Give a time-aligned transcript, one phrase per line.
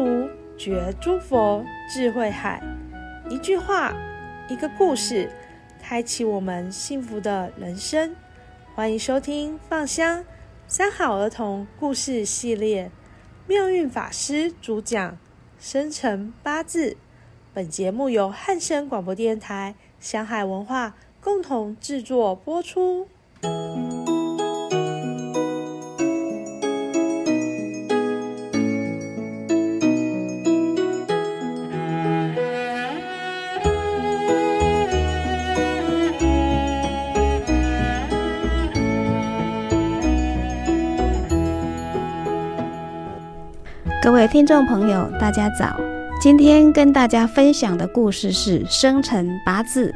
[0.00, 2.62] 阅读，觉诸佛智慧海。
[3.28, 3.94] 一句话，
[4.48, 5.30] 一个故事，
[5.80, 8.16] 开启我们幸福的人生。
[8.74, 10.24] 欢迎收听《放香
[10.66, 12.86] 三好儿童故事系列》，
[13.46, 15.18] 妙韵法师主讲
[15.58, 16.96] 生辰八字。
[17.52, 23.06] 本节目由汉声广播电台、香海文化共同制作播出。
[44.10, 45.80] 各位听众朋友，大家早。
[46.20, 49.94] 今天跟大家分享的故事是生辰八字。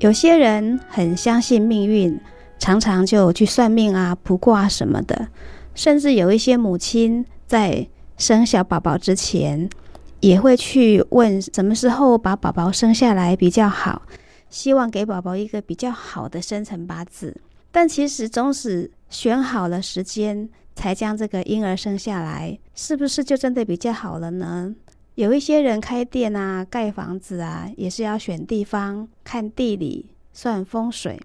[0.00, 2.20] 有些人很相信命运，
[2.58, 5.28] 常常就去算命啊、卜卦什么的。
[5.76, 7.86] 甚至有一些母亲在
[8.18, 9.70] 生小宝宝之前，
[10.18, 14.02] 也会去问什么时候把宝宝生下来比较好，
[14.50, 17.36] 希望给宝宝一个比较好的生辰八字。
[17.70, 20.48] 但其实总是选好了时间。
[20.82, 24.74] 才将这个婴儿生下来，是不是就真的比较好了呢？
[25.14, 31.20] 有一些人开店啊、盖房子啊，也是要选地方、看地理、算风水。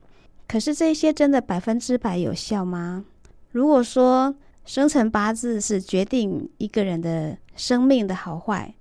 [0.48, 3.06] 可是这些真的百分之百有效吗？
[3.52, 8.76] 如果说生辰八字是决定一个人的生命的好坏，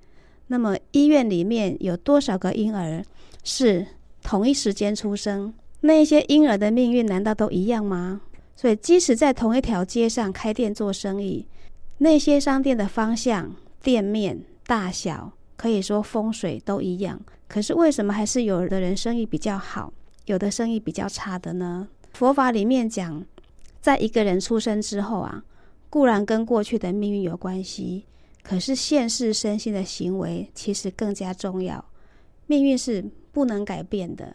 [0.48, 3.02] 那么医院里面有多少个婴儿
[3.42, 3.86] 是
[4.22, 5.54] 同一时间出生？
[5.80, 8.20] 那些婴儿的命运难道都一样吗？
[8.56, 11.46] 所以，即使在同一条街上开店做生意，
[11.98, 17.20] 那些商店的方向、店面大小，可以说风水都一样。
[17.46, 19.92] 可是，为什么还是有的人生意比较好，
[20.24, 21.86] 有的生意比较差的呢？
[22.14, 23.22] 佛法里面讲，
[23.82, 25.44] 在一个人出生之后啊，
[25.90, 28.06] 固然跟过去的命运有关系，
[28.42, 31.84] 可是现世身心的行为其实更加重要。
[32.46, 34.34] 命运是不能改变的。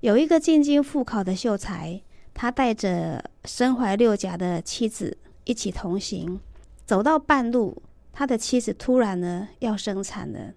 [0.00, 2.02] 有一个进京赴考的秀才。
[2.32, 6.40] 他带着身怀六甲的妻子一起同行，
[6.86, 7.82] 走到半路，
[8.12, 10.54] 他的妻子突然呢要生产了，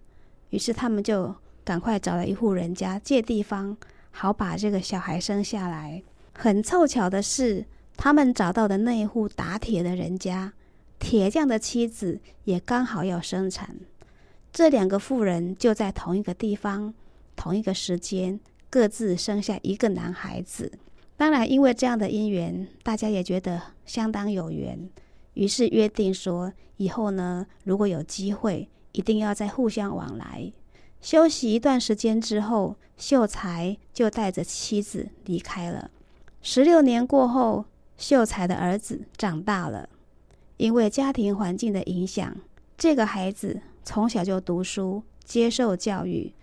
[0.50, 3.76] 于是他们就赶快找了一户人家借地方，
[4.12, 6.04] 好把这个小孩生下来。
[6.36, 10.54] 很凑巧的是，他们找到的那一户打铁的人家，
[11.00, 13.76] 铁匠的妻子也刚好要生产，
[14.52, 16.94] 这两个妇人就在同一个地方、
[17.36, 20.72] 同一个时间，各自生下一个男孩子。
[21.24, 24.90] 当然，因为这样的因缘，大家也觉得相当有缘，
[25.36, 30.52] 于是约定说，以后呢，如果有机会，一定要再互相往来。
[31.00, 35.90] 休息一段时间之后，秀才就带着妻子离开了。
[36.42, 37.64] 十六年过后，
[37.96, 39.88] 秀才的儿子长大了，
[40.58, 42.36] 因为家庭环境的影响，
[42.78, 46.34] 这个孩子从小就读书，接受教育，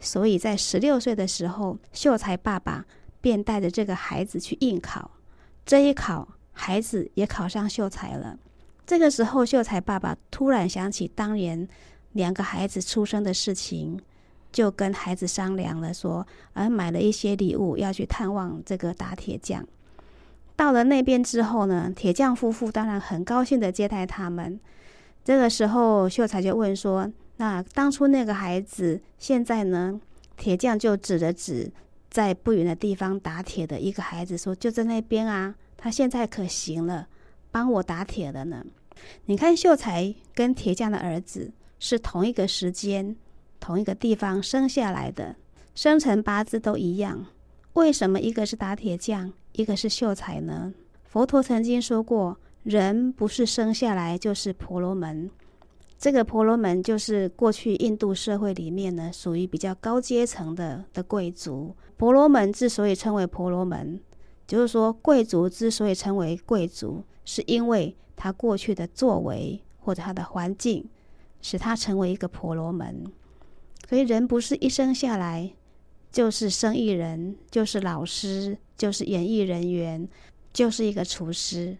[0.00, 2.86] 所以在十六岁的时候，秀才爸爸。
[3.22, 5.10] 便带着这个孩子去应考，
[5.64, 8.38] 这一考，孩子也考上秀才了。
[8.84, 11.66] 这个时候，秀才爸爸突然想起当年
[12.12, 13.98] 两个孩子出生的事情，
[14.50, 19.66] 就跟孩子商量了，说，而买了一些礼物要去探望这个打铁匠。
[20.56, 24.60] 到了那边之后呢，铁匠夫妇当然很高兴地接待他们。
[25.24, 30.00] 这个时候，秀才就问说：“那当初那个孩子，现在呢？”
[30.36, 31.70] 铁匠就指了指。
[32.12, 37.08] 在不远的地方打铁的一个孩子说：“就在那边啊，他现在可行了，
[37.50, 38.64] 帮我打铁了呢。”
[39.24, 43.16] 你看，秀才跟铁匠的儿子是同一个时间、
[43.58, 45.36] 同一个地方生下来的，
[45.74, 47.24] 生辰八字都一样。
[47.72, 50.74] 为什么一个是打铁匠，一个是秀才呢？
[51.04, 55.30] 佛陀曾经说过：“人不是生下来就是婆罗门。”
[56.02, 61.76] 这个婆罗门就是过去印度社会里面呢，属于比较高阶层的的贵族。
[61.96, 64.00] 婆罗门之所以称为婆罗门，
[64.44, 70.84] 就是说贵族之所以称为贵族，是因为他过去的作为或者他的环境，
[71.40, 73.04] 使他成为一个婆罗门。
[73.88, 75.52] 所以人不是一生下来
[76.10, 80.08] 就是生意人，就是老师，就是演艺人员，
[80.52, 81.78] 就是一个厨师，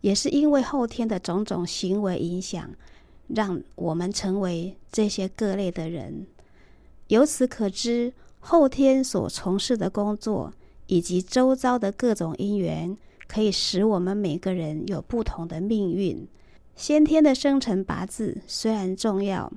[0.00, 2.70] 也是因为后天的种种行为影响。
[3.34, 6.26] 让我们成为这些各类的人，
[7.08, 10.52] 由此可知，后天所从事的工作
[10.86, 12.96] 以及周遭的各种因缘，
[13.28, 16.26] 可以使我们每个人有不同的命运。
[16.74, 19.52] 先天的生辰八字虽然重要，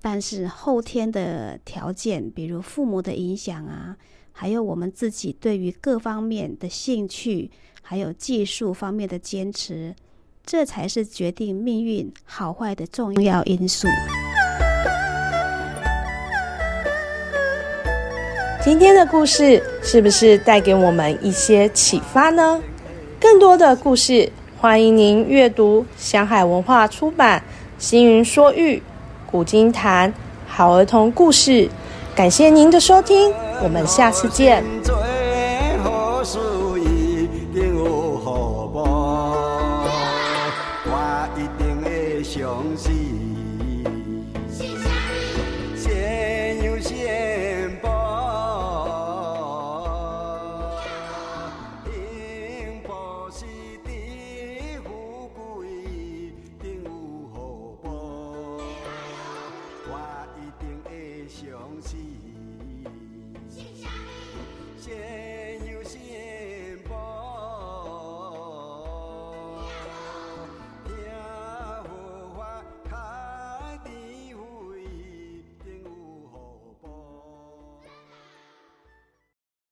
[0.00, 3.96] 但是后天的条件，比如父母的影响啊，
[4.32, 7.50] 还有我们自己对于各方面的兴趣，
[7.82, 9.94] 还有技术方面的坚持。
[10.50, 13.86] 这才是决定命运好坏的重要因素。
[18.64, 22.58] 今天的故事是不是带给我们一些启发呢？
[23.20, 27.38] 更多的故事，欢迎您阅读香海文化出版
[27.78, 28.76] 《星云说寓》
[29.30, 30.10] 《古今谈》
[30.46, 31.68] 好儿童故事。
[32.14, 33.30] 感谢您的收听，
[33.62, 34.64] 我们下次见。